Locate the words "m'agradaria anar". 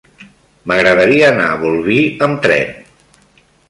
0.71-1.51